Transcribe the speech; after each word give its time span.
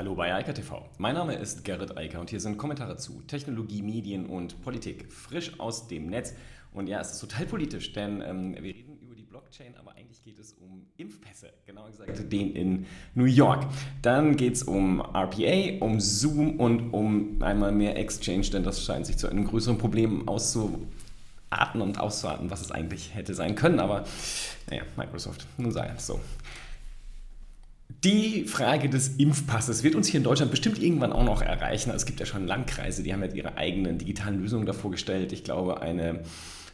Hallo 0.00 0.14
bei 0.14 0.34
Eika 0.34 0.54
TV. 0.54 0.82
Mein 0.96 1.14
Name 1.14 1.34
ist 1.34 1.62
Gerrit 1.62 1.98
Eiker 1.98 2.20
und 2.20 2.30
hier 2.30 2.40
sind 2.40 2.56
Kommentare 2.56 2.96
zu 2.96 3.20
Technologie, 3.26 3.82
Medien 3.82 4.24
und 4.24 4.62
Politik 4.62 5.12
frisch 5.12 5.60
aus 5.60 5.88
dem 5.88 6.06
Netz. 6.06 6.32
Und 6.72 6.88
ja, 6.88 7.02
es 7.02 7.12
ist 7.12 7.20
total 7.20 7.44
politisch, 7.44 7.92
denn 7.92 8.22
ähm, 8.22 8.54
wir 8.54 8.74
reden 8.74 8.96
über 9.02 9.14
die 9.14 9.24
Blockchain, 9.24 9.74
aber 9.78 9.94
eigentlich 9.96 10.22
geht 10.22 10.38
es 10.38 10.54
um 10.54 10.86
Impfpässe, 10.96 11.52
genauer 11.66 11.90
gesagt 11.90 12.32
den 12.32 12.56
in 12.56 12.86
New 13.14 13.26
York. 13.26 13.66
Dann 14.00 14.36
geht 14.36 14.54
es 14.54 14.62
um 14.62 15.02
RPA, 15.02 15.84
um 15.84 16.00
Zoom 16.00 16.58
und 16.58 16.94
um 16.94 17.42
einmal 17.42 17.70
mehr 17.70 17.98
Exchange, 17.98 18.48
denn 18.54 18.62
das 18.62 18.82
scheint 18.82 19.04
sich 19.04 19.18
zu 19.18 19.28
einem 19.28 19.44
größeren 19.44 19.76
Problem 19.76 20.26
auszuarten 20.26 20.80
und 21.74 22.00
auszuarten, 22.00 22.50
was 22.50 22.62
es 22.62 22.70
eigentlich 22.70 23.14
hätte 23.14 23.34
sein 23.34 23.54
können. 23.54 23.78
Aber 23.80 24.04
naja, 24.70 24.84
Microsoft, 24.96 25.46
nun 25.58 25.72
sei 25.72 25.92
es 25.94 26.06
so. 26.06 26.18
Die 28.02 28.44
Frage 28.44 28.88
des 28.88 29.16
Impfpasses 29.18 29.82
wird 29.82 29.94
uns 29.94 30.08
hier 30.08 30.18
in 30.18 30.24
Deutschland 30.24 30.50
bestimmt 30.50 30.80
irgendwann 30.80 31.12
auch 31.12 31.24
noch 31.24 31.42
erreichen. 31.42 31.90
Es 31.90 32.06
gibt 32.06 32.18
ja 32.18 32.24
schon 32.24 32.46
Landkreise, 32.46 33.02
die 33.02 33.12
haben 33.12 33.22
jetzt 33.22 33.36
ihre 33.36 33.58
eigenen 33.58 33.98
digitalen 33.98 34.40
Lösungen 34.40 34.64
davor 34.64 34.90
gestellt. 34.90 35.32
Ich 35.32 35.44
glaube, 35.44 35.82
eine 35.82 36.20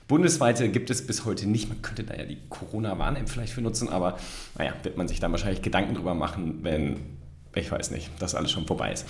bundesweite 0.07 0.69
gibt 0.69 0.89
es 0.89 1.05
bis 1.05 1.25
heute 1.25 1.49
nicht. 1.49 1.69
Man 1.69 1.83
könnte 1.83 2.05
da 2.05 2.15
ja 2.15 2.25
die 2.25 2.39
Corona-Warn-App 2.49 3.29
vielleicht 3.29 3.53
für 3.53 3.61
nutzen, 3.61 3.89
aber 3.89 4.19
naja, 4.57 4.73
wird 4.85 4.97
man 4.97 5.09
sich 5.09 5.19
dann 5.19 5.33
wahrscheinlich 5.33 5.63
Gedanken 5.63 5.97
drüber 5.97 6.15
machen, 6.15 6.61
wenn 6.63 7.01
ich 7.57 7.71
weiß 7.71 7.91
nicht, 7.91 8.11
dass 8.19 8.35
alles 8.35 8.51
schon 8.51 8.67
vorbei 8.67 8.93
ist. 8.93 9.07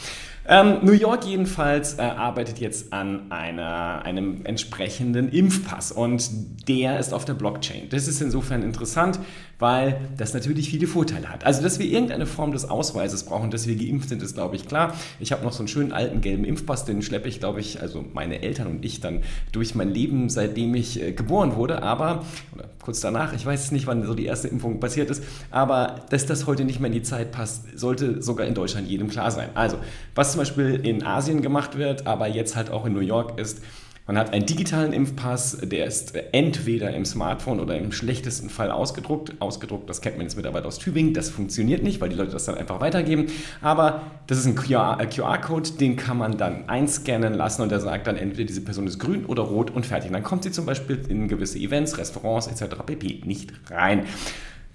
Ähm, 0.49 0.79
New 0.83 0.93
York 0.93 1.25
jedenfalls 1.25 1.99
äh, 1.99 2.03
arbeitet 2.03 2.59
jetzt 2.59 2.93
an 2.93 3.33
einer, 3.33 4.03
einem 4.05 4.45
entsprechenden 4.45 5.29
Impfpass 5.31 5.93
und 5.93 6.31
der 6.69 6.99
ist 6.99 7.13
auf 7.13 7.25
der 7.25 7.35
Blockchain. 7.35 7.89
Das 7.91 8.07
ist 8.07 8.21
insofern 8.21 8.63
interessant, 8.63 9.19
weil 9.59 10.01
das 10.17 10.35
natürlich 10.35 10.69
viele 10.71 10.87
Vorteile 10.87 11.29
hat. 11.29 11.45
Also, 11.45 11.63
dass 11.63 11.79
wir 11.79 11.87
irgendeine 11.87 12.27
Form 12.27 12.53
des 12.53 12.69
Ausweises 12.69 13.25
brauchen, 13.25 13.51
dass 13.51 13.67
wir 13.67 13.75
geimpft 13.77 14.11
sind, 14.11 14.23
ist, 14.23 14.35
glaube 14.35 14.57
ich, 14.57 14.69
klar. 14.69 14.95
Ich 15.19 15.33
habe 15.33 15.43
noch 15.45 15.53
so 15.53 15.61
einen 15.61 15.69
schönen 15.69 15.93
alten 15.93 16.21
gelben 16.21 16.45
Impfpass, 16.45 16.85
den 16.85 17.03
schleppe 17.03 17.29
ich, 17.29 17.41
glaube 17.41 17.61
ich, 17.61 17.81
also 17.81 18.05
meine 18.13 18.43
Eltern 18.43 18.67
und 18.67 18.85
ich 18.85 19.01
dann 19.01 19.23
durch 19.53 19.75
mein 19.75 19.91
Leben, 19.91 20.29
seitdem 20.29 20.75
ich 20.75 21.03
äh, 21.03 21.13
geboren 21.13 21.57
wurde, 21.57 21.83
aber, 21.83 22.25
oder 22.55 22.69
kurz 22.83 23.01
danach, 23.01 23.33
ich 23.33 23.45
weiß 23.45 23.73
nicht, 23.73 23.87
wann 23.87 24.07
so 24.07 24.15
die 24.15 24.27
erste 24.27 24.49
Impfung 24.49 24.79
passiert 24.79 25.11
ist, 25.11 25.25
aber 25.51 26.03
dass 26.11 26.27
das 26.27 26.47
heute 26.47 26.65
nicht 26.65 26.81
mehr 26.81 26.89
in 26.89 26.95
die 26.95 27.03
Zeit 27.03 27.33
passt, 27.33 27.79
sollte 27.79 28.23
sogar 28.37 28.47
in 28.47 28.55
Deutschland 28.55 28.87
jedem 28.87 29.09
klar 29.09 29.31
sein. 29.31 29.49
Also, 29.55 29.79
was 30.15 30.33
zum 30.33 30.41
Beispiel 30.41 30.81
in 30.83 31.05
Asien 31.05 31.41
gemacht 31.41 31.79
wird, 31.79 32.07
aber 32.07 32.27
jetzt 32.29 32.55
halt 32.55 32.71
auch 32.71 32.85
in 32.85 32.93
New 32.93 33.01
York 33.01 33.41
ist, 33.41 33.63
man 34.07 34.17
hat 34.17 34.33
einen 34.33 34.47
digitalen 34.47 34.93
Impfpass, 34.93 35.59
der 35.63 35.85
ist 35.85 36.15
entweder 36.31 36.95
im 36.95 37.05
Smartphone 37.05 37.59
oder 37.59 37.77
im 37.77 37.91
schlechtesten 37.91 38.49
Fall 38.51 38.71
ausgedruckt. 38.71 39.33
Ausgedruckt, 39.41 39.91
das 39.91 40.01
kennt 40.01 40.17
man 40.17 40.27
jetzt 40.27 40.37
mittlerweile 40.37 40.65
aus 40.65 40.79
Tübingen, 40.79 41.13
das 41.13 41.29
funktioniert 41.29 41.83
nicht, 41.83 42.01
weil 42.01 42.11
die 42.11 42.15
Leute 42.15 42.31
das 42.31 42.45
dann 42.45 42.55
einfach 42.55 42.81
weitergeben. 42.81 43.27
Aber 43.63 44.03
das 44.29 44.39
ist 44.39 44.47
ein 44.47 44.55
QR-Code, 44.55 45.71
den 45.81 45.97
kann 45.97 46.19
man 46.19 46.37
dann 46.37 46.69
einscannen 46.69 47.35
lassen 47.35 47.63
und 47.63 47.73
der 47.73 47.81
sagt 47.81 48.07
dann 48.07 48.17
entweder 48.17 48.47
diese 48.47 48.61
Person 48.61 48.87
ist 48.87 49.01
grün 49.01 49.27
oder 49.27 49.43
rot 49.43 49.73
und 49.73 49.85
fertig. 49.85 50.13
dann 50.13 50.23
kommt 50.23 50.45
sie 50.45 50.53
zum 50.53 50.67
Beispiel 50.67 51.01
in 51.09 51.27
gewisse 51.27 51.59
Events, 51.59 51.99
Restaurants 51.99 52.47
etc. 52.47 52.77
pp. 52.87 53.23
nicht 53.25 53.55
rein. 53.71 54.05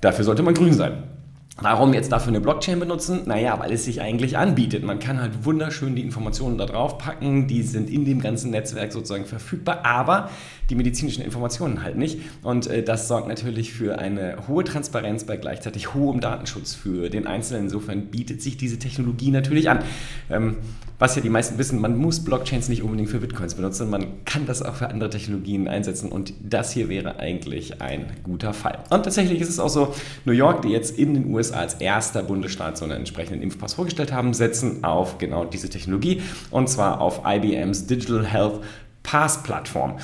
Dafür 0.02 0.26
sollte 0.26 0.44
man 0.44 0.56
grün 0.56 0.74
sein. 0.74 1.04
Warum 1.60 1.94
jetzt 1.94 2.12
dafür 2.12 2.30
eine 2.30 2.40
Blockchain 2.40 2.80
benutzen? 2.80 3.22
Naja, 3.26 3.60
weil 3.60 3.72
es 3.74 3.84
sich 3.84 4.02
eigentlich 4.02 4.38
anbietet. 4.38 4.84
Man 4.84 5.00
kann 5.00 5.20
halt 5.20 5.46
wunderschön 5.46 5.96
die 5.96 6.02
Informationen 6.02 6.58
da 6.58 6.66
drauf 6.66 6.98
packen, 6.98 7.48
die 7.48 7.62
sind 7.62 7.90
in 7.90 8.06
dem 8.06 8.22
ganzen 8.22 8.52
Netzwerk 8.52 8.94
sozusagen 8.94 9.26
verfügbar, 9.26 9.86
aber 9.86 10.30
die 10.70 10.76
medizinischen 10.76 11.24
Informationen 11.24 11.84
halt 11.84 11.98
nicht. 11.98 12.20
Und 12.42 12.68
äh, 12.68 12.84
das 12.84 13.10
sorgt 13.10 13.28
natürlich 13.28 13.74
für 13.74 14.00
eine 14.00 14.48
hohe 14.48 14.64
Transparenz 14.64 15.26
bei 15.26 15.36
gleichzeitig 15.36 15.94
hohem 15.94 16.22
Datenschutz 16.22 16.74
für 16.74 17.10
den 17.10 17.28
Einzelnen. 17.28 17.66
Insofern 17.66 18.08
bietet 18.08 18.42
sich 18.42 18.56
diese 18.56 18.80
Technologie 18.80 19.30
natürlich 19.30 19.70
an. 19.70 19.80
Ähm, 20.30 20.56
was 21.02 21.16
ja 21.16 21.22
die 21.24 21.30
meisten 21.30 21.58
wissen, 21.58 21.82
man 21.82 21.98
muss 21.98 22.24
Blockchains 22.24 22.70
nicht 22.70 22.84
unbedingt 22.84 23.10
für 23.10 23.18
Bitcoins 23.18 23.56
benutzen, 23.56 23.90
man 23.90 24.24
kann 24.24 24.46
das 24.46 24.62
auch 24.62 24.76
für 24.76 24.88
andere 24.88 25.10
Technologien 25.10 25.68
einsetzen 25.68 26.12
und 26.12 26.32
das 26.44 26.74
hier 26.74 26.90
wäre 26.90 27.18
eigentlich 27.18 27.82
ein 27.82 28.06
guter 28.22 28.54
Fall. 28.54 28.78
Und 28.92 29.02
tatsächlich 29.02 29.42
ist 29.42 29.50
es 29.50 29.60
auch 29.60 29.70
so, 29.70 29.96
New 30.26 30.32
York, 30.32 30.62
die 30.62 30.70
jetzt 30.70 31.00
in 31.00 31.16
den 31.16 31.34
USA 31.34 31.41
als 31.50 31.74
erster 31.76 32.22
Bundesstaat 32.22 32.78
so 32.78 32.86
einen 32.86 32.98
entsprechenden 32.98 33.42
Impfpass 33.42 33.74
vorgestellt 33.74 34.14
haben, 34.14 34.36
setzen 34.36 34.84
auf 34.84 35.18
genau 35.18 35.46
diese 35.46 35.70
Technologie 35.70 36.22
und 36.52 36.70
zwar 36.70 37.02
auf 37.02 37.22
IBMs 37.26 37.88
Digital 37.88 38.24
Health 38.24 38.60
Pass 39.02 39.42
Plattform. 39.42 39.98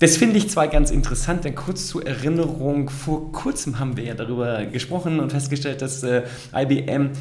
Das 0.00 0.16
finde 0.16 0.36
ich 0.36 0.50
zwar 0.50 0.66
ganz 0.66 0.90
interessant, 0.90 1.44
denn 1.44 1.54
kurz 1.54 1.86
zur 1.86 2.04
Erinnerung, 2.04 2.90
vor 2.90 3.30
kurzem 3.30 3.78
haben 3.78 3.96
wir 3.96 4.02
ja 4.02 4.14
darüber 4.14 4.64
gesprochen 4.64 5.20
und 5.20 5.30
festgestellt, 5.30 5.80
dass 5.80 6.02
äh, 6.02 6.22
IBM 6.52 7.12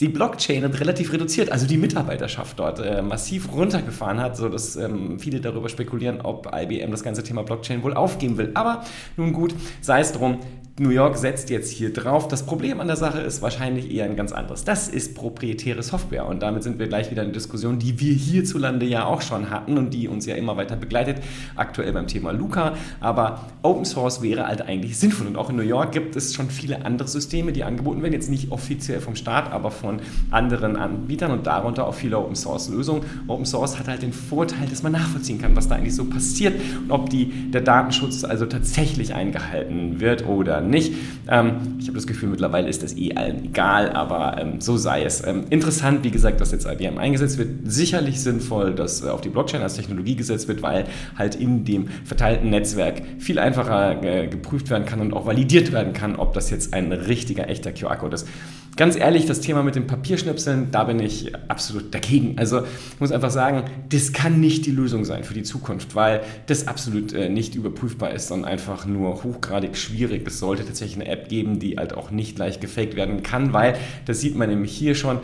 die 0.00 0.08
Blockchain 0.08 0.64
relativ 0.64 1.12
reduziert, 1.12 1.52
also 1.52 1.66
die 1.66 1.76
Mitarbeiterschaft 1.76 2.58
dort 2.58 2.80
äh, 2.80 3.02
massiv 3.02 3.52
runtergefahren 3.52 4.20
hat, 4.20 4.36
sodass 4.36 4.76
ähm, 4.76 5.18
viele 5.18 5.40
darüber 5.40 5.68
spekulieren, 5.68 6.22
ob 6.22 6.50
IBM 6.54 6.90
das 6.90 7.04
ganze 7.04 7.22
Thema 7.22 7.42
Blockchain 7.42 7.82
wohl 7.82 7.92
aufgeben 7.92 8.38
will. 8.38 8.52
Aber 8.54 8.84
nun 9.18 9.32
gut, 9.32 9.54
sei 9.82 10.00
es 10.00 10.12
drum, 10.12 10.40
New 10.78 10.88
York 10.88 11.18
setzt 11.18 11.50
jetzt 11.50 11.70
hier 11.70 11.92
drauf. 11.92 12.28
Das 12.28 12.46
Problem 12.46 12.80
an 12.80 12.86
der 12.86 12.96
Sache 12.96 13.20
ist 13.20 13.42
wahrscheinlich 13.42 13.92
eher 13.92 14.06
ein 14.06 14.16
ganz 14.16 14.32
anderes. 14.32 14.64
Das 14.64 14.88
ist 14.88 15.14
proprietäre 15.14 15.82
Software 15.82 16.24
und 16.24 16.42
damit 16.42 16.62
sind 16.62 16.78
wir 16.78 16.88
gleich 16.88 17.10
wieder 17.10 17.22
in 17.22 17.28
der 17.28 17.34
Diskussion, 17.34 17.78
die 17.78 18.00
wir 18.00 18.14
hierzulande 18.14 18.86
ja 18.86 19.04
auch 19.04 19.20
schon 19.20 19.50
hatten 19.50 19.76
und 19.76 19.92
die 19.92 20.08
uns 20.08 20.24
ja 20.24 20.34
immer 20.34 20.56
weiter 20.56 20.76
begleitet, 20.76 21.18
aktuell 21.56 21.92
beim 21.92 22.06
Thema 22.06 22.32
Luca. 22.32 22.72
Aber 23.00 23.44
Open 23.60 23.84
Source 23.84 24.22
wäre 24.22 24.46
halt 24.46 24.62
eigentlich 24.62 24.96
sinnvoll 24.98 25.26
und 25.26 25.36
auch 25.36 25.50
in 25.50 25.56
New 25.56 25.62
York 25.62 25.92
gibt 25.92 26.16
es 26.16 26.32
schon 26.32 26.48
viele 26.48 26.86
andere 26.86 27.06
Systeme, 27.06 27.52
die 27.52 27.64
angeboten 27.64 28.00
werden, 28.00 28.14
jetzt 28.14 28.30
nicht 28.30 28.50
offiziell 28.50 29.02
vom 29.02 29.14
Staat, 29.14 29.52
aber 29.52 29.70
von 29.70 30.00
anderen 30.30 30.76
Anbietern 30.76 31.32
und 31.32 31.46
darunter 31.46 31.86
auch 31.86 31.94
viele 31.94 32.16
Open 32.16 32.34
Source 32.34 32.70
Lösungen. 32.70 33.02
Open 33.28 33.44
Source 33.44 33.78
hat 33.78 33.88
halt 33.88 34.00
den 34.00 34.14
Vorteil, 34.14 34.68
dass 34.70 34.82
man 34.82 34.92
nachvollziehen 34.92 35.38
kann, 35.38 35.54
was 35.54 35.68
da 35.68 35.74
eigentlich 35.74 35.94
so 35.94 36.06
passiert 36.06 36.54
und 36.82 36.90
ob 36.90 37.10
die, 37.10 37.50
der 37.50 37.60
Datenschutz 37.60 38.24
also 38.24 38.46
tatsächlich 38.46 39.12
eingehalten 39.12 40.00
wird 40.00 40.26
oder 40.26 40.62
nicht. 40.62 40.71
Ähm, 40.80 41.76
ich 41.78 41.86
habe 41.86 41.94
das 41.94 42.06
Gefühl, 42.06 42.28
mittlerweile 42.28 42.68
ist 42.68 42.82
das 42.82 42.96
eh 42.96 43.14
allen 43.14 43.44
egal, 43.44 43.90
aber 43.90 44.36
ähm, 44.40 44.60
so 44.60 44.76
sei 44.76 45.04
es. 45.04 45.24
Ähm, 45.26 45.44
interessant, 45.50 46.04
wie 46.04 46.10
gesagt, 46.10 46.40
dass 46.40 46.52
jetzt 46.52 46.66
IBM 46.66 46.98
eingesetzt 46.98 47.38
wird. 47.38 47.48
Sicherlich 47.64 48.20
sinnvoll, 48.20 48.74
dass 48.74 49.02
äh, 49.02 49.08
auf 49.08 49.20
die 49.20 49.28
Blockchain 49.28 49.62
als 49.62 49.74
Technologie 49.74 50.16
gesetzt 50.16 50.48
wird, 50.48 50.62
weil 50.62 50.84
halt 51.16 51.34
in 51.34 51.64
dem 51.64 51.88
verteilten 52.04 52.50
Netzwerk 52.50 53.02
viel 53.18 53.38
einfacher 53.38 54.02
äh, 54.02 54.26
geprüft 54.28 54.70
werden 54.70 54.84
kann 54.84 55.00
und 55.00 55.12
auch 55.12 55.26
validiert 55.26 55.72
werden 55.72 55.92
kann, 55.92 56.16
ob 56.16 56.34
das 56.34 56.50
jetzt 56.50 56.74
ein 56.74 56.92
richtiger, 56.92 57.48
echter 57.48 57.72
QR-Code 57.72 58.14
ist. 58.14 58.28
Ganz 58.74 58.96
ehrlich, 58.96 59.26
das 59.26 59.40
Thema 59.40 59.62
mit 59.62 59.74
den 59.74 59.86
Papierschnipseln, 59.86 60.70
da 60.70 60.84
bin 60.84 60.98
ich 60.98 61.34
absolut 61.48 61.94
dagegen. 61.94 62.38
Also 62.38 62.62
ich 62.62 63.00
muss 63.00 63.12
einfach 63.12 63.30
sagen, 63.30 63.64
das 63.90 64.14
kann 64.14 64.40
nicht 64.40 64.64
die 64.64 64.70
Lösung 64.70 65.04
sein 65.04 65.24
für 65.24 65.34
die 65.34 65.42
Zukunft, 65.42 65.94
weil 65.94 66.22
das 66.46 66.68
absolut 66.68 67.12
äh, 67.12 67.28
nicht 67.28 67.54
überprüfbar 67.54 68.12
ist 68.12 68.30
und 68.30 68.46
einfach 68.46 68.86
nur 68.86 69.24
hochgradig 69.24 69.76
schwierig. 69.76 70.26
Es 70.26 70.38
sollte 70.38 70.64
tatsächlich 70.64 70.96
eine 70.96 71.08
App 71.08 71.28
geben, 71.28 71.58
die 71.58 71.76
halt 71.76 71.92
auch 71.92 72.10
nicht 72.10 72.38
leicht 72.38 72.62
gefaked 72.62 72.96
werden 72.96 73.22
kann, 73.22 73.52
weil 73.52 73.74
das 74.06 74.20
sieht 74.20 74.36
man 74.36 74.48
nämlich 74.48 74.72
hier 74.72 74.94
schon. 74.94 75.20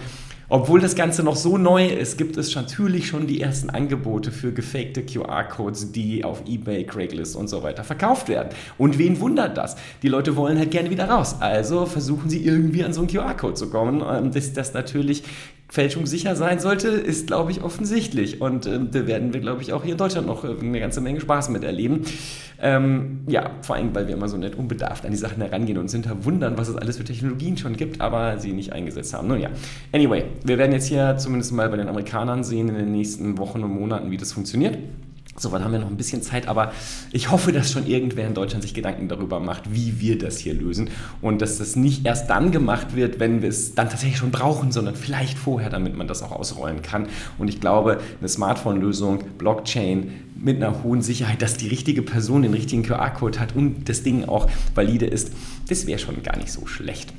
Obwohl 0.50 0.80
das 0.80 0.96
Ganze 0.96 1.22
noch 1.22 1.36
so 1.36 1.58
neu 1.58 1.86
ist, 1.86 2.16
gibt 2.16 2.38
es 2.38 2.54
natürlich 2.54 3.06
schon 3.06 3.26
die 3.26 3.42
ersten 3.42 3.68
Angebote 3.68 4.32
für 4.32 4.50
gefakte 4.50 5.02
QR-Codes, 5.02 5.92
die 5.92 6.24
auf 6.24 6.42
eBay, 6.46 6.84
Craigslist 6.84 7.36
und 7.36 7.48
so 7.48 7.62
weiter 7.62 7.84
verkauft 7.84 8.30
werden. 8.30 8.48
Und 8.78 8.96
wen 8.96 9.20
wundert 9.20 9.58
das? 9.58 9.76
Die 10.02 10.08
Leute 10.08 10.36
wollen 10.36 10.58
halt 10.58 10.70
gerne 10.70 10.88
wieder 10.88 11.10
raus. 11.10 11.36
Also 11.40 11.84
versuchen 11.84 12.30
sie 12.30 12.46
irgendwie 12.46 12.82
an 12.82 12.94
so 12.94 13.00
einen 13.00 13.08
QR-Code 13.08 13.54
zu 13.54 13.68
kommen. 13.68 14.02
Ähm, 14.08 14.32
dass 14.32 14.54
das 14.54 14.72
natürlich 14.72 15.22
fälschungssicher 15.70 16.34
sein 16.34 16.60
sollte, 16.60 16.88
ist, 16.88 17.26
glaube 17.26 17.50
ich, 17.50 17.62
offensichtlich. 17.62 18.40
Und 18.40 18.66
äh, 18.66 18.80
da 18.90 19.06
werden 19.06 19.34
wir, 19.34 19.40
glaube 19.40 19.60
ich, 19.60 19.72
auch 19.72 19.82
hier 19.82 19.92
in 19.92 19.98
Deutschland 19.98 20.26
noch 20.26 20.44
äh, 20.44 20.54
eine 20.60 20.80
ganze 20.80 21.00
Menge 21.00 21.20
Spaß 21.20 21.50
mit 21.50 21.62
erleben. 21.62 22.04
Ähm, 22.60 23.20
ja, 23.26 23.50
vor 23.62 23.76
allem, 23.76 23.94
weil 23.94 24.08
wir 24.08 24.14
immer 24.14 24.28
so 24.28 24.38
nett 24.38 24.54
unbedarft 24.54 25.04
an 25.04 25.10
die 25.10 25.18
Sachen 25.18 25.42
herangehen 25.42 25.76
und 25.78 25.88
sind 25.88 26.06
da 26.06 26.24
wundern, 26.24 26.56
was 26.56 26.68
es 26.68 26.76
alles 26.76 26.96
für 26.96 27.04
Technologien 27.04 27.58
schon 27.58 27.76
gibt, 27.76 28.00
aber 28.00 28.38
sie 28.38 28.52
nicht 28.52 28.72
eingesetzt 28.72 29.12
haben. 29.12 29.28
Nun 29.28 29.40
ja, 29.40 29.50
anyway, 29.92 30.24
wir 30.42 30.56
werden 30.56 30.72
jetzt 30.72 30.86
hier 30.86 31.16
zumindest 31.18 31.52
mal 31.52 31.68
bei 31.68 31.76
den 31.76 31.88
Amerikanern 31.88 32.44
sehen 32.44 32.68
in 32.68 32.74
den 32.74 32.92
nächsten 32.92 33.36
Wochen 33.36 33.62
und 33.62 33.72
Monaten, 33.72 34.10
wie 34.10 34.16
das 34.16 34.32
funktioniert. 34.32 34.78
Soweit 35.38 35.62
haben 35.62 35.72
wir 35.72 35.78
noch 35.78 35.90
ein 35.90 35.96
bisschen 35.96 36.22
Zeit, 36.22 36.48
aber 36.48 36.72
ich 37.12 37.30
hoffe, 37.30 37.52
dass 37.52 37.70
schon 37.70 37.86
irgendwer 37.86 38.26
in 38.26 38.34
Deutschland 38.34 38.62
sich 38.62 38.74
Gedanken 38.74 39.08
darüber 39.08 39.40
macht, 39.40 39.72
wie 39.72 40.00
wir 40.00 40.18
das 40.18 40.38
hier 40.38 40.54
lösen 40.54 40.90
und 41.22 41.40
dass 41.40 41.58
das 41.58 41.76
nicht 41.76 42.04
erst 42.04 42.28
dann 42.28 42.50
gemacht 42.50 42.96
wird, 42.96 43.20
wenn 43.20 43.42
wir 43.42 43.48
es 43.48 43.74
dann 43.74 43.88
tatsächlich 43.88 44.18
schon 44.18 44.30
brauchen, 44.30 44.72
sondern 44.72 44.96
vielleicht 44.96 45.38
vorher, 45.38 45.70
damit 45.70 45.96
man 45.96 46.08
das 46.08 46.22
auch 46.22 46.32
ausrollen 46.32 46.82
kann. 46.82 47.06
Und 47.38 47.48
ich 47.48 47.60
glaube, 47.60 48.00
eine 48.18 48.28
Smartphone-Lösung, 48.28 49.24
Blockchain 49.38 50.10
mit 50.36 50.56
einer 50.56 50.82
hohen 50.82 51.02
Sicherheit, 51.02 51.42
dass 51.42 51.56
die 51.56 51.68
richtige 51.68 52.02
Person 52.02 52.42
den 52.42 52.54
richtigen 52.54 52.82
QR-Code 52.82 53.40
hat 53.40 53.54
und 53.54 53.88
das 53.88 54.02
Ding 54.02 54.24
auch 54.24 54.48
valide 54.74 55.06
ist, 55.06 55.32
das 55.68 55.86
wäre 55.86 55.98
schon 55.98 56.22
gar 56.22 56.36
nicht 56.36 56.52
so 56.52 56.66
schlecht. 56.66 57.12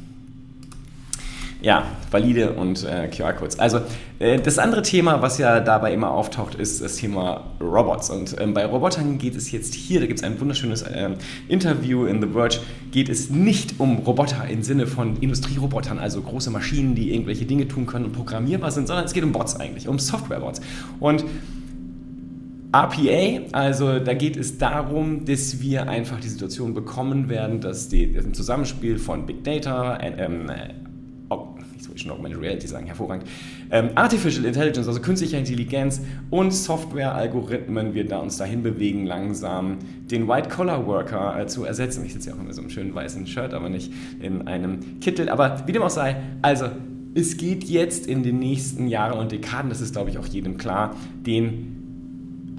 Ja, 1.62 1.86
valide 2.10 2.54
und 2.54 2.86
äh, 2.86 3.10
QR-Codes. 3.10 3.60
Also 3.60 3.82
äh, 4.20 4.40
das 4.40 4.58
andere 4.60 4.82
Thema, 4.82 5.22
was 5.22 5.38
ja 5.40 5.60
dabei 5.60 5.94
immer 5.94 6.12
auftaucht, 6.12 6.56
ist 6.56 6.82
das 6.82 6.96
Thema 6.96 7.52
Robots. 7.60 8.10
Und 8.10 8.34
ähm, 8.40 8.54
bei 8.54 8.66
Robotern 8.66 9.18
geht 9.18 9.36
es 9.36 9.52
jetzt 9.52 9.74
hier, 9.74 10.00
da 10.00 10.06
gibt 10.06 10.20
es 10.20 10.24
ein 10.24 10.40
wunderschönes 10.40 10.86
ähm, 10.94 11.16
Interview 11.50 12.06
in 12.06 12.22
The 12.22 12.30
Verge, 12.30 12.60
geht 12.92 13.10
es 13.10 13.30
nicht 13.30 13.78
um 13.78 13.98
Roboter 13.98 14.48
im 14.48 14.64
Sinne 14.64 14.88
von 14.88 15.18
Industrierobotern, 15.18 16.00
also 16.00 16.22
große 16.22 16.50
Maschinen, 16.50 16.96
die 16.96 17.14
irgendwelche 17.14 17.46
Dinge 17.46 17.68
tun 17.68 17.86
können 17.86 18.06
und 18.06 18.14
programmierbar 18.14 18.72
sind, 18.72 18.88
sondern 18.88 19.04
es 19.04 19.12
geht 19.12 19.26
um 19.26 19.34
Bots 19.34 19.58
eigentlich, 19.58 19.90
um 19.90 20.00
Software-Bots. 20.00 20.62
Und 21.02 21.26
RPA, 22.72 23.42
also 23.52 24.00
da 24.00 24.14
geht 24.14 24.38
es 24.38 24.60
darum, 24.60 25.26
dass 25.26 25.60
wir 25.60 25.90
einfach 25.90 26.22
die 26.22 26.30
Situation 26.30 26.74
bekommen 26.74 27.28
werden, 27.28 27.60
dass 27.60 27.90
die, 27.90 28.14
das 28.14 28.32
Zusammenspiel 28.32 28.98
von 28.98 29.26
Big 29.26 29.44
Data, 29.44 30.00
ähm, 30.02 30.50
schon 32.00 32.12
Augmented 32.12 32.42
Reality 32.42 32.68
sagen, 32.68 32.86
hervorragend. 32.86 33.26
Ähm, 33.72 33.90
Artificial 33.96 34.46
Intelligence, 34.46 34.88
also 34.88 35.02
künstliche 35.02 35.38
Intelligenz 35.38 36.02
und 36.30 36.52
Software-Algorithmen, 36.52 37.94
wir 37.94 38.06
da 38.06 38.20
uns 38.20 38.38
dahin 38.38 38.64
bewegen, 38.64 39.06
langsam 39.06 39.78
den 40.10 40.28
White-Collar-Worker 40.28 41.42
äh, 41.42 41.48
zu 41.48 41.66
ersetzen. 41.66 42.06
Ich 42.06 42.14
sitze 42.14 42.30
ja 42.30 42.36
auch 42.36 42.40
in 42.40 42.52
so 42.52 42.62
einem 42.62 42.70
schönen 42.70 42.94
weißen 42.96 43.28
Shirt, 43.28 43.54
aber 43.54 43.70
nicht 43.70 43.92
in 44.22 44.48
einem 44.48 45.00
Kittel. 45.00 45.30
Aber 45.30 45.64
wie 45.68 45.72
dem 45.72 45.82
auch 45.82 45.90
sei, 45.90 46.18
also 46.42 46.66
es 47.16 47.38
geht 47.38 47.64
jetzt 47.64 48.08
in 48.08 48.24
den 48.24 48.40
nächsten 48.40 48.88
Jahren 48.88 49.20
und 49.20 49.32
Dekaden, 49.32 49.70
das 49.70 49.82
ist 49.82 49.94
glaube 49.94 50.10
ich 50.10 50.18
auch 50.18 50.28
jedem 50.28 50.58
klar, 50.58 50.96
den 51.26 51.76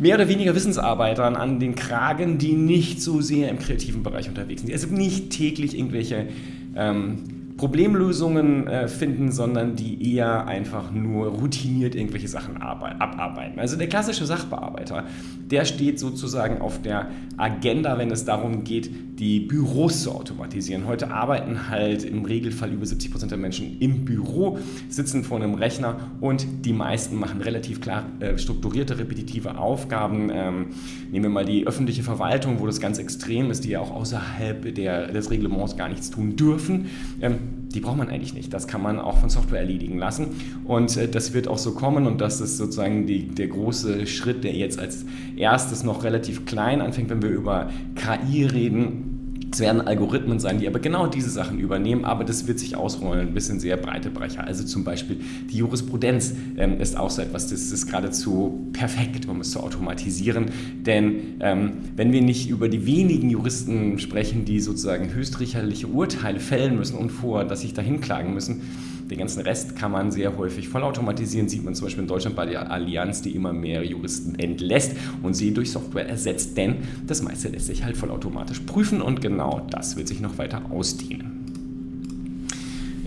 mehr 0.01 0.17
oder 0.17 0.29
weniger 0.29 0.55
Wissensarbeitern 0.55 1.37
an 1.37 1.61
den 1.61 1.75
Kragen, 1.75 2.39
die 2.39 2.55
nicht 2.55 3.03
so 3.03 3.21
sehr 3.21 3.51
im 3.51 3.59
kreativen 3.59 4.03
Bereich 4.03 4.29
unterwegs 4.29 4.63
sind, 4.63 4.69
die 4.69 4.73
also 4.73 4.89
nicht 4.89 5.31
täglich 5.31 5.77
irgendwelche 5.77 6.29
ähm, 6.75 7.19
Problemlösungen 7.61 8.67
äh, 8.69 8.89
finden, 8.89 9.31
sondern 9.33 9.77
die 9.77 10.15
eher 10.15 10.47
einfach 10.47 10.93
nur 10.93 11.27
routiniert 11.27 11.95
irgendwelche 11.95 12.27
Sachen 12.27 12.57
abarbeiten. 12.57 13.61
Also 13.61 13.77
der 13.77 13.87
klassische 13.87 14.25
Sachbearbeiter, 14.25 15.05
der 15.51 15.67
steht 15.67 15.99
sozusagen 15.99 16.62
auf 16.62 16.81
der 16.81 17.11
Agenda, 17.37 17.99
wenn 17.99 18.11
es 18.11 18.25
darum 18.25 18.65
geht, 18.65 18.91
die 19.19 19.41
Büros 19.41 20.05
zu 20.05 20.12
automatisieren. 20.12 20.87
Heute 20.87 21.11
arbeiten 21.11 21.69
halt 21.69 22.03
im 22.03 22.25
Regelfall 22.25 22.73
über 22.73 22.87
70 22.87 23.11
Prozent 23.11 23.31
der 23.31 23.39
Menschen 23.39 23.79
im 23.79 24.06
Büro, 24.06 24.59
sitzen 24.89 25.23
vor 25.23 25.37
einem 25.37 25.53
Rechner 25.53 25.99
und 26.23 26.47
die 26.65 26.73
meisten 26.73 27.17
machen 27.17 27.43
relativ 27.43 27.83
klar 27.83 28.06
äh, 28.21 28.39
strukturierte, 28.39 28.99
repetitive 28.99 29.59
Aufgaben. 29.59 30.31
Ähm, 30.33 30.67
nehmen 31.11 31.25
wir 31.25 31.31
mal 31.31 31.45
die 31.45 31.67
öffentliche 31.67 32.03
Verwaltung, 32.03 32.59
wo 32.59 32.67
das 32.67 32.81
ganz 32.81 32.97
extrem 32.97 33.51
ist, 33.51 33.65
die 33.65 33.71
ja 33.71 33.81
auch 33.81 33.91
außerhalb 33.91 34.75
der, 34.75 35.09
des 35.09 35.31
Reglements 35.31 35.77
gar 35.77 35.91
nichts 35.91 36.09
tun 36.09 36.37
dürfen. 36.37 36.87
Ähm, 37.21 37.50
die 37.75 37.81
braucht 37.81 37.99
man 37.99 38.08
eigentlich 38.08 38.34
nicht. 38.34 38.52
Das 38.52 38.67
kann 38.67 38.82
man 38.82 38.99
auch 38.99 39.19
von 39.19 39.31
Software 39.31 39.61
erledigen 39.61 39.99
lassen. 39.99 40.28
Und 40.64 40.96
äh, 40.96 41.08
das 41.08 41.32
wird 41.34 41.49
auch 41.49 41.58
so 41.58 41.72
kommen 41.72 42.06
und 42.06 42.20
das 42.20 42.40
ist 42.40 42.56
sozusagen 42.56 43.06
die, 43.06 43.28
der 43.28 43.49
große 43.49 44.06
Schritt, 44.06 44.44
der 44.44 44.55
jetzt 44.55 44.78
als 44.78 45.05
erstes 45.37 45.84
noch 45.84 46.05
relativ 46.05 46.46
klein 46.46 46.81
anfängt, 46.81 47.11
wenn 47.11 47.22
wir 47.22 47.31
über 47.31 47.70
KI 47.94 48.44
reden 48.44 49.10
es 49.52 49.61
werden 49.61 49.81
Algorithmen 49.81 50.38
sein, 50.38 50.61
die 50.61 50.69
aber 50.69 50.79
genau 50.79 51.06
diese 51.06 51.31
Sachen 51.31 51.58
übernehmen, 51.58 52.05
aber 52.05 52.25
das 52.25 52.47
wird 52.47 52.58
sich 52.58 52.76
ausrollen 52.76 53.35
bis 53.35 53.49
in 53.49 53.58
sehr 53.58 53.76
breite 53.76 54.11
Bereiche. 54.11 54.44
Also 54.44 54.64
zum 54.64 54.85
Beispiel 54.85 55.20
die 55.50 55.56
Jurisprudenz 55.56 56.35
ähm, 56.56 56.81
ist 56.81 56.97
auch 56.97 57.11
so 57.11 57.23
etwas, 57.23 57.49
das 57.49 57.73
ist 57.73 57.87
geradezu 57.87 58.69
perfekt, 58.73 59.29
um 59.29 59.41
es 59.41 59.50
zu 59.50 59.61
automatisieren. 59.61 60.47
Denn 60.87 61.37
ähm, 61.41 61.73
wenn 61.97 62.12
wir 62.12 62.23
nicht 62.23 62.49
über 62.49 62.69
die 62.69 62.87
wenigen 62.87 63.31
Juristen 63.31 63.99
sprechen, 63.99 64.44
die 64.44 64.61
sozusagen 64.61 65.12
höchstrichterliche 65.12 65.88
Urteile 65.88 66.38
fällen 66.38 66.76
müssen 66.76 66.96
und 66.96 67.11
vor, 67.11 67.44
dass 67.44 67.62
sich 67.62 67.75
dahin 67.75 68.00
klagen 68.00 68.35
müssen, 68.35 68.62
den 69.11 69.19
ganzen 69.19 69.43
Rest 69.43 69.77
kann 69.77 69.91
man 69.91 70.12
sehr 70.12 70.37
häufig 70.37 70.69
vollautomatisieren. 70.69 71.49
Sieht 71.49 71.65
man 71.65 71.75
zum 71.75 71.87
Beispiel 71.87 72.03
in 72.03 72.09
Deutschland 72.09 72.37
bei 72.37 72.47
der 72.47 72.71
Allianz, 72.71 73.23
die 73.23 73.35
immer 73.35 73.53
mehr 73.53 73.85
Juristen 73.85 74.39
entlässt 74.39 74.97
und 75.23 75.35
sie 75.35 75.53
durch 75.53 75.73
Software 75.73 76.09
ersetzt. 76.09 76.57
Denn 76.57 76.77
das 77.07 77.23
meiste 77.23 77.49
lässt 77.49 77.67
sich 77.67 77.85
halt 77.85 77.97
vollautomatisch 77.97 78.61
prüfen 78.61 79.03
und 79.03 79.21
genau 79.21 79.67
das 79.71 79.97
wird 79.97 80.09
sich 80.09 80.21
noch 80.21 80.39
weiter 80.39 80.62
ausdehnen. 80.71 81.41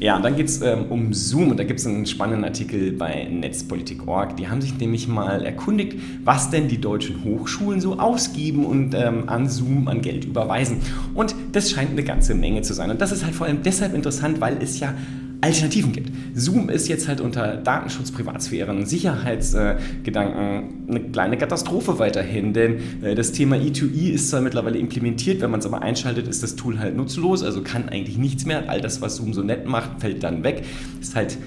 Ja, 0.03 0.19
dann 0.19 0.35
geht 0.35 0.47
es 0.47 0.61
ähm, 0.61 0.87
um 0.89 1.13
Zoom 1.13 1.51
und 1.51 1.57
da 1.57 1.63
gibt 1.63 1.79
es 1.79 1.87
einen 1.87 2.05
spannenden 2.05 2.43
Artikel 2.43 2.91
bei 2.91 3.23
Netzpolitik.org. 3.23 4.35
Die 4.35 4.49
haben 4.49 4.59
sich 4.59 4.77
nämlich 4.77 5.07
mal 5.07 5.45
erkundigt, 5.45 5.97
was 6.25 6.49
denn 6.49 6.67
die 6.67 6.81
deutschen 6.81 7.23
Hochschulen 7.23 7.79
so 7.79 7.99
ausgeben 7.99 8.65
und 8.65 8.93
ähm, 8.95 9.29
an 9.29 9.47
Zoom 9.47 9.87
an 9.87 10.01
Geld 10.01 10.25
überweisen. 10.25 10.79
Und 11.13 11.33
das 11.53 11.71
scheint 11.71 11.91
eine 11.91 12.03
ganze 12.03 12.35
Menge 12.35 12.63
zu 12.63 12.73
sein. 12.73 12.91
Und 12.91 12.99
das 12.99 13.13
ist 13.13 13.23
halt 13.23 13.33
vor 13.33 13.47
allem 13.47 13.63
deshalb 13.63 13.93
interessant, 13.93 14.41
weil 14.41 14.57
es 14.61 14.77
ja 14.81 14.93
Alternativen 15.43 15.91
gibt. 15.91 16.09
Zoom 16.35 16.69
ist 16.69 16.87
jetzt 16.87 17.09
halt 17.09 17.19
unter 17.19 17.57
Datenschutz, 17.57 18.11
Privatsphären, 18.11 18.85
Sicherheitsgedanken 18.85 20.87
eine 20.87 21.01
kleine 21.11 21.37
Katastrophe 21.37 21.99
weiterhin, 21.99 22.53
denn 22.53 23.03
äh, 23.03 23.13
das 23.13 23.33
Thema 23.33 23.57
E2E 23.57 24.13
ist 24.13 24.29
zwar 24.29 24.39
mittlerweile 24.39 24.77
implementiert, 24.77 25.41
wenn 25.41 25.51
man 25.51 25.59
es 25.59 25.65
aber 25.65 25.81
einschaltet, 25.81 26.29
ist 26.29 26.43
das 26.43 26.55
Tool 26.55 26.79
halt 26.79 26.95
nutzlos, 26.95 27.43
also 27.43 27.61
kann 27.61 27.89
eigentlich 27.89 28.17
nichts 28.17 28.45
mehr. 28.45 28.69
All 28.69 28.79
das, 28.79 29.01
was 29.01 29.17
Zoom 29.17 29.33
so 29.33 29.43
nett 29.43 29.67
macht, 29.67 29.99
fällt 29.99 30.23
dann 30.23 30.45
weg. 30.45 30.63
Ist 31.01 31.15
halt 31.15 31.37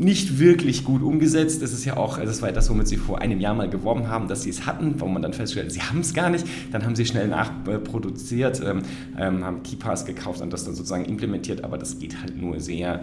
nicht 0.00 0.38
wirklich 0.38 0.84
gut 0.84 1.02
umgesetzt. 1.02 1.62
Das 1.62 1.72
ist 1.72 1.84
ja 1.84 1.96
auch, 1.96 2.18
das 2.18 2.42
war 2.42 2.50
das, 2.52 2.70
womit 2.70 2.88
sie 2.88 2.96
vor 2.96 3.20
einem 3.20 3.38
Jahr 3.38 3.54
mal 3.54 3.68
geworben 3.68 4.08
haben, 4.08 4.28
dass 4.28 4.42
sie 4.42 4.50
es 4.50 4.66
hatten, 4.66 4.94
wo 4.98 5.06
man 5.06 5.22
dann 5.22 5.32
feststellt, 5.32 5.70
sie 5.72 5.82
haben 5.82 6.00
es 6.00 6.14
gar 6.14 6.30
nicht. 6.30 6.46
Dann 6.72 6.84
haben 6.84 6.96
sie 6.96 7.04
schnell 7.04 7.28
nachproduziert, 7.28 8.60
ähm, 8.64 8.82
ähm, 9.18 9.44
haben 9.44 9.62
KeyPass 9.62 10.06
gekauft 10.06 10.40
und 10.40 10.52
das 10.52 10.64
dann 10.64 10.74
sozusagen 10.74 11.04
implementiert, 11.04 11.64
aber 11.64 11.78
das 11.78 11.98
geht 11.98 12.20
halt 12.20 12.40
nur 12.40 12.60
sehr 12.60 13.00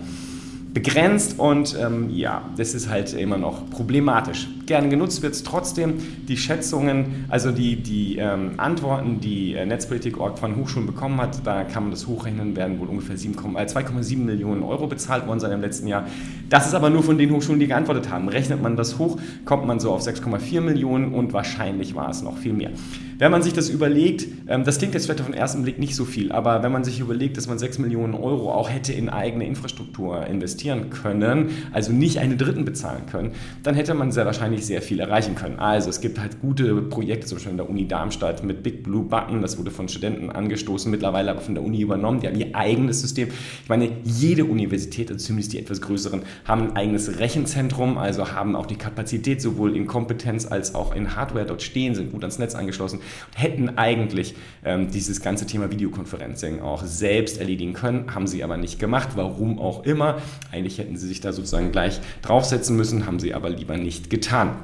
begrenzt 0.74 1.40
und 1.40 1.78
ähm, 1.80 2.10
ja, 2.10 2.50
das 2.58 2.74
ist 2.74 2.90
halt 2.90 3.14
immer 3.14 3.38
noch 3.38 3.70
problematisch. 3.70 4.48
Gerne 4.66 4.90
genutzt 4.90 5.22
wird 5.24 5.34
es 5.34 5.44
trotzdem. 5.44 5.96
Die 6.28 6.38
Schätzungen, 6.38 7.26
also 7.30 7.52
die, 7.52 7.78
die 7.78 8.18
ähm, 8.18 8.52
Antworten, 8.58 9.20
die 9.20 9.54
äh, 9.54 9.66
Netzpolitik.org 9.66 10.38
von 10.38 10.56
Hochschulen 10.56 10.86
bekommen 10.86 11.20
hat, 11.22 11.46
da 11.46 11.64
kann 11.64 11.84
man 11.84 11.92
das 11.92 12.06
hochrechnen, 12.06 12.56
werden 12.56 12.80
wohl 12.80 12.88
ungefähr 12.88 13.16
2,7 13.16 14.12
äh, 14.12 14.16
Millionen 14.18 14.64
Euro 14.64 14.88
bezahlt 14.88 15.26
worden 15.26 15.40
sein 15.40 15.52
im 15.52 15.62
letzten 15.62 15.88
Jahr. 15.88 16.06
Das 16.50 16.68
ist 16.68 16.74
aber 16.74 16.90
nur 16.90 17.04
von 17.04 17.18
den 17.18 17.32
Hochschulen, 17.32 17.60
die 17.60 17.68
geantwortet 17.68 18.10
haben. 18.10 18.28
Rechnet 18.28 18.62
man 18.62 18.76
das 18.76 19.00
hoch, 19.00 19.18
kommt 19.46 19.66
man 19.66 19.80
so 19.80 19.92
auf 19.92 20.02
6,4 20.02 20.62
Millionen 20.62 21.14
und 21.14 21.34
wahrscheinlich 21.34 21.96
war 21.96 22.10
es 22.10 22.22
noch 22.22 22.38
viel 22.38 22.54
mehr. 22.54 22.72
Wenn 23.20 23.32
man 23.32 23.42
sich 23.42 23.54
das 23.54 23.70
überlegt, 23.70 24.28
ähm, 24.48 24.64
das 24.64 24.78
klingt 24.78 24.94
jetzt 24.94 25.06
vielleicht 25.06 25.22
auf 25.22 25.26
den 25.26 25.36
ersten 25.36 25.64
Blick 25.64 25.80
nicht 25.80 25.96
so 25.96 26.06
viel, 26.06 26.32
aber 26.32 26.62
wenn 26.62 26.72
man 26.72 26.84
sich 26.84 27.00
überlegt, 27.00 27.38
dass 27.38 27.48
man 27.48 27.58
6 27.58 27.80
Millionen 27.80 28.14
Euro 28.14 28.52
auch 28.54 28.70
hätte 28.70 28.94
in 28.94 29.10
eigene 29.10 29.48
Infrastruktur 29.48 30.28
investieren 30.28 30.92
können, 30.92 31.50
also 31.74 31.92
nicht 31.92 32.20
einen 32.20 32.38
Dritten 32.38 32.64
bezahlen 32.64 33.08
können, 33.08 33.32
dann 33.64 33.74
hätte 33.74 33.96
man 33.96 34.12
sehr 34.12 34.28
wahrscheinlich 34.28 34.68
sehr 34.68 34.84
viel 34.84 35.00
erreichen 35.00 35.34
können. 35.34 35.58
Also 35.58 35.90
es 35.90 36.00
gibt 36.00 36.20
halt 36.20 36.42
gute 36.42 36.76
Projekte, 36.76 37.26
zum 37.26 37.38
Beispiel 37.38 37.52
in 37.52 37.58
der 37.58 37.68
Uni 37.68 37.88
Darmstadt 37.88 38.44
mit 38.44 38.62
Big 38.62 38.84
Blue 38.84 39.04
Button, 39.04 39.42
das 39.42 39.58
wurde 39.58 39.72
von 39.72 39.90
Studenten 39.90 40.30
angestoßen, 40.30 40.92
mittlerweile 40.92 41.32
aber 41.32 41.42
von 41.42 41.56
der 41.56 41.64
Uni 41.64 41.82
übernommen, 41.82 42.20
die 42.20 42.28
haben 42.28 42.40
ihr 42.40 42.56
eigenes 42.56 43.02
System. 43.02 43.30
Ich 43.64 43.70
meine, 43.70 43.90
jede 44.04 44.46
Universität, 44.46 45.10
also 45.10 45.26
zumindest 45.26 45.54
die 45.54 45.60
etwas 45.60 45.82
größeren, 45.82 46.22
haben 46.46 46.62
ein 46.62 46.76
eigenes 46.76 47.20
Rechenzentrum, 47.20 47.98
also 47.98 48.32
haben 48.32 48.56
auch 48.56 48.68
die 48.68 48.76
Kapazität 48.76 49.42
sowohl 49.42 49.76
in 49.76 49.88
Kompetenz 49.88 50.46
als 50.46 50.76
auch 50.76 50.96
in 50.96 51.16
Hardware 51.16 51.48
dort 51.48 51.64
stehen, 51.64 51.96
sind 51.96 52.12
gut 52.12 52.22
ans 52.22 52.38
Netz 52.38 52.54
angeschlossen 52.54 53.00
hätten 53.36 53.78
eigentlich 53.78 54.36
ähm, 54.64 54.90
dieses 54.92 55.22
ganze 55.22 55.46
Thema 55.46 55.72
Videokonferencing 55.72 56.62
auch 56.62 56.84
selbst 56.84 57.40
erledigen 57.40 57.74
können, 57.74 58.14
haben 58.14 58.28
sie 58.28 58.44
aber 58.44 58.58
nicht 58.58 58.80
gemacht, 58.80 59.10
warum 59.16 59.60
auch 59.60 59.84
immer. 59.86 60.22
Eigentlich 60.52 60.78
hätten 60.78 60.98
sie 60.98 61.08
sich 61.08 61.22
da 61.22 61.34
sozusagen 61.34 61.72
gleich 61.72 62.00
draufsetzen 62.22 62.76
müssen, 62.76 63.06
haben 63.06 63.20
sie 63.20 63.34
aber 63.34 63.50
lieber 63.50 63.78
nicht 63.78 64.10
getan. 64.10 64.56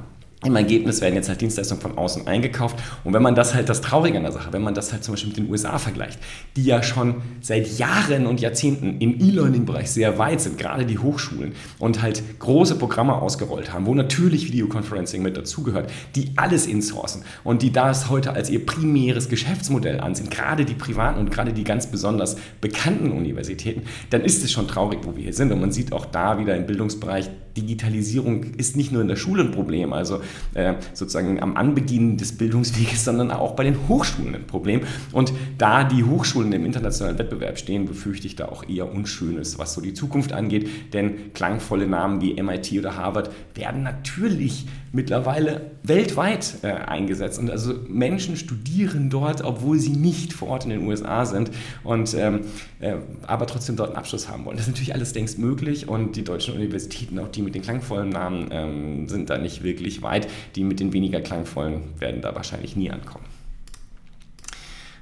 Im 0.43 0.55
Ergebnis 0.55 1.01
werden 1.01 1.15
jetzt 1.15 1.29
halt 1.29 1.41
Dienstleistungen 1.41 1.81
von 1.81 1.97
außen 1.97 2.27
eingekauft. 2.27 2.77
Und 3.03 3.13
wenn 3.13 3.21
man 3.21 3.35
das 3.35 3.53
halt 3.53 3.69
das 3.69 3.81
Traurige 3.81 4.17
an 4.17 4.23
der 4.23 4.31
Sache, 4.31 4.51
wenn 4.51 4.61
man 4.61 4.73
das 4.73 4.91
halt 4.91 5.03
zum 5.03 5.13
Beispiel 5.13 5.29
mit 5.29 5.37
den 5.37 5.49
USA 5.49 5.77
vergleicht, 5.77 6.19
die 6.55 6.63
ja 6.63 6.83
schon 6.83 7.15
seit 7.41 7.77
Jahren 7.77 8.27
und 8.27 8.41
Jahrzehnten 8.41 8.97
im 8.99 9.19
E-Learning-Bereich 9.19 9.89
sehr 9.89 10.17
weit 10.17 10.41
sind, 10.41 10.57
gerade 10.57 10.85
die 10.85 10.99
Hochschulen, 10.99 11.53
und 11.79 12.01
halt 12.01 12.21
große 12.39 12.75
Programme 12.75 13.13
ausgerollt 13.13 13.73
haben, 13.73 13.85
wo 13.85 13.95
natürlich 13.95 14.47
Videoconferencing 14.47 15.21
mit 15.21 15.37
dazugehört, 15.37 15.89
die 16.15 16.31
alles 16.35 16.67
insourcen 16.67 17.23
und 17.43 17.61
die 17.61 17.71
das 17.71 18.09
heute 18.09 18.33
als 18.33 18.49
ihr 18.49 18.65
primäres 18.65 19.29
Geschäftsmodell 19.29 19.99
ansehen, 19.99 20.29
gerade 20.29 20.65
die 20.65 20.73
privaten 20.73 21.19
und 21.19 21.31
gerade 21.31 21.53
die 21.53 21.63
ganz 21.63 21.87
besonders 21.87 22.35
bekannten 22.61 23.11
Universitäten, 23.11 23.83
dann 24.09 24.21
ist 24.21 24.43
es 24.43 24.51
schon 24.51 24.67
traurig, 24.67 24.99
wo 25.03 25.15
wir 25.15 25.23
hier 25.23 25.33
sind. 25.33 25.51
Und 25.51 25.61
man 25.61 25.71
sieht 25.71 25.93
auch 25.93 26.05
da 26.05 26.39
wieder 26.39 26.55
im 26.55 26.65
Bildungsbereich, 26.65 27.29
Digitalisierung 27.57 28.55
ist 28.55 28.75
nicht 28.75 28.91
nur 28.91 29.01
in 29.01 29.07
der 29.07 29.15
Schule 29.15 29.43
ein 29.43 29.51
Problem, 29.51 29.93
also 29.93 30.21
äh, 30.53 30.75
sozusagen 30.93 31.41
am 31.41 31.57
Anbeginn 31.57 32.17
des 32.17 32.37
Bildungsweges, 32.37 33.03
sondern 33.05 33.31
auch 33.31 33.51
bei 33.55 33.63
den 33.63 33.87
Hochschulen 33.87 34.35
ein 34.35 34.47
Problem. 34.47 34.81
Und 35.11 35.33
da 35.57 35.83
die 35.83 36.03
Hochschulen 36.03 36.51
im 36.53 36.65
internationalen 36.65 37.17
Wettbewerb 37.17 37.57
stehen, 37.57 37.85
befürchte 37.85 38.27
ich 38.27 38.35
da 38.35 38.45
auch 38.45 38.67
eher 38.67 38.91
Unschönes, 38.91 39.59
was 39.59 39.73
so 39.73 39.81
die 39.81 39.93
Zukunft 39.93 40.33
angeht. 40.33 40.93
Denn 40.93 41.33
klangvolle 41.33 41.87
Namen 41.87 42.21
wie 42.21 42.41
MIT 42.41 42.73
oder 42.79 42.95
Harvard 42.95 43.31
werden 43.55 43.83
natürlich 43.83 44.65
mittlerweile 44.93 45.71
weltweit 45.81 46.59
äh, 46.61 46.67
eingesetzt. 46.67 47.39
Und 47.39 47.49
also 47.49 47.73
Menschen 47.89 48.37
studieren 48.37 49.09
dort, 49.09 49.43
obwohl 49.43 49.79
sie 49.79 49.89
nicht 49.89 50.31
vor 50.31 50.49
Ort 50.49 50.63
in 50.63 50.69
den 50.69 50.87
USA 50.87 51.25
sind 51.25 51.51
und 51.83 52.13
ähm, 52.13 52.41
äh, 52.79 52.95
aber 53.27 53.47
trotzdem 53.47 53.75
dort 53.75 53.89
einen 53.89 53.97
Abschluss 53.97 54.29
haben 54.29 54.45
wollen. 54.45 54.55
Das 54.55 54.67
ist 54.67 54.71
natürlich 54.71 54.93
alles 54.93 55.13
längst 55.15 55.39
möglich 55.39 55.89
und 55.89 56.15
die 56.15 56.23
deutschen 56.23 56.53
Universitäten, 56.53 57.19
auch 57.19 57.27
die 57.27 57.41
mit 57.41 57.55
den 57.55 57.63
klangvollen 57.63 58.09
Namen, 58.09 58.47
ähm, 58.51 59.09
sind 59.09 59.29
da 59.29 59.37
nicht 59.39 59.63
wirklich 59.63 60.03
weit. 60.03 60.27
Die 60.55 60.63
mit 60.63 60.79
den 60.79 60.93
weniger 60.93 61.21
klangvollen 61.21 61.81
werden 61.99 62.21
da 62.21 62.35
wahrscheinlich 62.35 62.75
nie 62.75 62.91
ankommen 62.91 63.32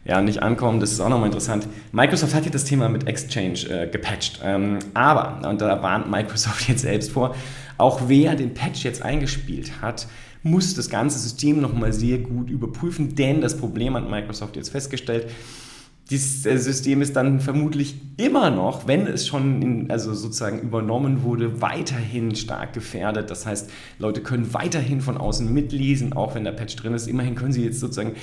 ja, 0.03 0.21
nicht 0.21 0.41
ankommen. 0.41 0.79
Das 0.79 0.91
ist 0.91 0.99
auch 0.99 1.09
nochmal 1.09 1.27
interessant. 1.27 1.67
Microsoft 1.91 2.33
hat 2.33 2.43
hier 2.43 2.51
das 2.51 2.65
Thema 2.65 2.89
mit 2.89 3.07
Exchange 3.07 3.59
äh, 3.69 3.87
gepatcht. 3.87 4.39
Ähm, 4.43 4.79
aber, 4.93 5.47
und 5.47 5.61
da 5.61 5.81
warnt 5.81 6.09
Microsoft 6.09 6.67
jetzt 6.67 6.81
selbst 6.81 7.11
vor, 7.11 7.35
auch 7.77 8.01
wer 8.07 8.35
den 8.35 8.53
Patch 8.53 8.83
jetzt 8.83 9.01
eingespielt 9.01 9.81
hat, 9.81 10.07
muss 10.43 10.73
das 10.73 10.89
ganze 10.89 11.19
System 11.19 11.61
nochmal 11.61 11.93
sehr 11.93 12.17
gut 12.17 12.49
überprüfen, 12.49 13.15
denn 13.15 13.41
das 13.41 13.57
Problem 13.57 13.95
hat 13.95 14.09
Microsoft 14.09 14.55
jetzt 14.55 14.69
festgestellt, 14.69 15.27
dieses 16.11 16.45
äh, 16.45 16.57
System 16.57 17.01
ist 17.01 17.15
dann 17.15 17.39
vermutlich 17.39 17.95
immer 18.17 18.51
noch, 18.51 18.85
wenn 18.85 19.07
es 19.07 19.25
schon 19.25 19.61
in, 19.61 19.89
also 19.89 20.13
sozusagen 20.13 20.59
übernommen 20.59 21.23
wurde, 21.23 21.61
weiterhin 21.61 22.35
stark 22.35 22.73
gefährdet. 22.73 23.31
Das 23.31 23.45
heißt, 23.45 23.69
Leute 23.97 24.21
können 24.21 24.53
weiterhin 24.53 24.99
von 24.99 25.17
außen 25.17 25.51
mitlesen, 25.51 26.11
auch 26.13 26.35
wenn 26.35 26.43
der 26.43 26.51
Patch 26.51 26.75
drin 26.75 26.93
ist. 26.93 27.07
Immerhin 27.07 27.35
können 27.35 27.53
sie 27.53 27.63
jetzt 27.63 27.79
sozusagen 27.79 28.15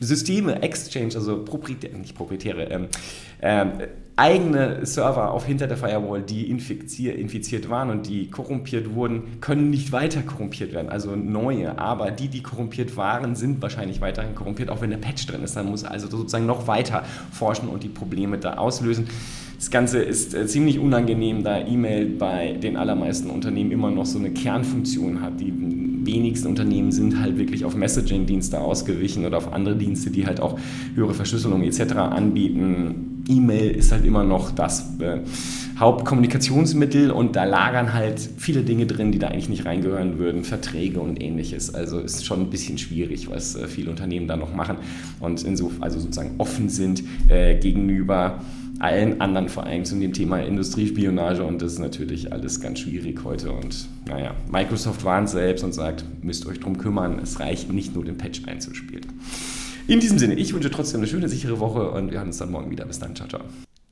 Systeme, 0.00 0.62
Exchange, 0.62 1.16
also 1.16 1.44
proprietäre, 1.44 1.98
nicht 1.98 2.14
proprietäre, 2.14 2.70
ähm, 2.70 2.86
ähm, 3.42 3.72
eigene 4.16 4.86
Server 4.86 5.32
auf 5.32 5.44
hinter 5.44 5.66
der 5.66 5.76
Firewall, 5.76 6.22
die 6.22 6.48
infiziert 6.48 7.68
waren 7.68 7.90
und 7.90 8.06
die 8.06 8.30
korrumpiert 8.30 8.94
wurden, 8.94 9.40
können 9.40 9.70
nicht 9.70 9.90
weiter 9.90 10.22
korrumpiert 10.22 10.72
werden, 10.72 10.88
also 10.88 11.16
neue. 11.16 11.78
Aber 11.78 12.12
die, 12.12 12.28
die 12.28 12.42
korrumpiert 12.42 12.96
waren, 12.96 13.34
sind 13.34 13.60
wahrscheinlich 13.60 14.00
weiterhin 14.00 14.36
korrumpiert, 14.36 14.70
auch 14.70 14.80
wenn 14.80 14.90
der 14.90 14.98
Patch 14.98 15.26
drin 15.26 15.42
ist. 15.42 15.56
Dann 15.56 15.68
muss 15.68 15.82
also 15.82 16.08
sozusagen 16.08 16.46
noch 16.46 16.68
weiter 16.68 17.02
forschen 17.32 17.68
und 17.68 17.82
die 17.82 17.88
Probleme 17.88 18.38
da 18.38 18.54
auslösen. 18.54 19.08
Das 19.56 19.70
Ganze 19.70 20.00
ist 20.00 20.34
äh, 20.34 20.46
ziemlich 20.46 20.78
unangenehm, 20.78 21.42
da 21.42 21.58
E-Mail 21.58 22.06
bei 22.06 22.52
den 22.52 22.76
allermeisten 22.76 23.30
Unternehmen 23.30 23.72
immer 23.72 23.90
noch 23.90 24.06
so 24.06 24.18
eine 24.18 24.30
Kernfunktion 24.30 25.22
hat. 25.22 25.40
Die 25.40 25.52
wenigsten 26.06 26.48
Unternehmen 26.48 26.92
sind 26.92 27.20
halt 27.20 27.38
wirklich 27.38 27.64
auf 27.64 27.74
Messaging-Dienste 27.74 28.60
ausgewichen 28.60 29.24
oder 29.24 29.38
auf 29.38 29.52
andere 29.52 29.74
Dienste, 29.74 30.10
die 30.10 30.26
halt 30.26 30.40
auch 30.40 30.58
höhere 30.94 31.14
Verschlüsselung 31.14 31.62
etc. 31.62 31.94
anbieten 31.94 33.13
E-Mail 33.28 33.70
ist 33.70 33.92
halt 33.92 34.04
immer 34.04 34.24
noch 34.24 34.50
das 34.50 34.98
äh, 35.00 35.20
Hauptkommunikationsmittel 35.78 37.10
und 37.10 37.36
da 37.36 37.44
lagern 37.44 37.94
halt 37.94 38.20
viele 38.36 38.62
Dinge 38.62 38.86
drin, 38.86 39.12
die 39.12 39.18
da 39.18 39.28
eigentlich 39.28 39.48
nicht 39.48 39.66
reingehören 39.66 40.18
würden, 40.18 40.44
Verträge 40.44 41.00
und 41.00 41.20
ähnliches. 41.20 41.74
Also 41.74 41.98
ist 41.98 42.24
schon 42.24 42.42
ein 42.42 42.50
bisschen 42.50 42.78
schwierig, 42.78 43.30
was 43.30 43.56
äh, 43.56 43.66
viele 43.66 43.90
Unternehmen 43.90 44.28
da 44.28 44.36
noch 44.36 44.54
machen 44.54 44.76
und 45.20 45.42
insofern 45.42 45.82
also 45.82 45.98
sozusagen 45.98 46.34
offen 46.38 46.68
sind 46.68 47.02
äh, 47.28 47.58
gegenüber 47.58 48.40
allen 48.78 49.20
anderen 49.20 49.48
Vereinen 49.48 49.84
zu 49.84 49.98
dem 49.98 50.12
Thema 50.12 50.40
Industriespionage 50.40 51.42
und 51.42 51.62
das 51.62 51.74
ist 51.74 51.78
natürlich 51.78 52.32
alles 52.32 52.60
ganz 52.60 52.80
schwierig 52.80 53.20
heute 53.24 53.52
und 53.52 53.88
naja, 54.06 54.34
Microsoft 54.50 55.04
warnt 55.04 55.28
selbst 55.28 55.64
und 55.64 55.72
sagt, 55.72 56.04
müsst 56.22 56.46
euch 56.46 56.60
drum 56.60 56.76
kümmern, 56.78 57.18
es 57.22 57.40
reicht 57.40 57.72
nicht 57.72 57.94
nur 57.94 58.04
den 58.04 58.18
Patch 58.18 58.42
einzuspielen. 58.46 59.06
In 59.86 60.00
diesem 60.00 60.18
Sinne, 60.18 60.34
ich 60.34 60.54
wünsche 60.54 60.70
trotzdem 60.70 61.00
eine 61.00 61.06
schöne, 61.06 61.28
sichere 61.28 61.60
Woche 61.60 61.90
und 61.90 62.10
wir 62.10 62.18
hören 62.18 62.28
uns 62.28 62.38
dann 62.38 62.50
morgen 62.50 62.70
wieder. 62.70 62.86
Bis 62.86 62.98
dann, 62.98 63.14
ciao, 63.14 63.28
ciao. 63.28 63.42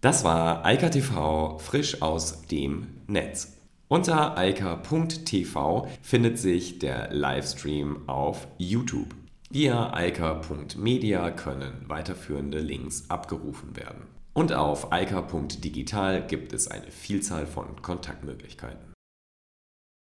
Das 0.00 0.24
war 0.24 0.64
Eika 0.64 0.88
TV 0.88 1.58
frisch 1.58 2.00
aus 2.00 2.42
dem 2.46 2.86
Netz. 3.06 3.58
Unter 3.88 4.38
eika.tv 4.38 5.86
findet 6.00 6.38
sich 6.38 6.78
der 6.78 7.12
Livestream 7.12 8.08
auf 8.08 8.48
YouTube. 8.56 9.14
Via 9.50 9.92
eika.media 9.92 11.30
können 11.30 11.84
weiterführende 11.88 12.60
Links 12.60 13.10
abgerufen 13.10 13.76
werden. 13.76 14.04
Und 14.32 14.54
auf 14.54 14.92
eika.digital 14.92 16.26
gibt 16.26 16.54
es 16.54 16.68
eine 16.68 16.90
Vielzahl 16.90 17.46
von 17.46 17.82
Kontaktmöglichkeiten. 17.82 18.91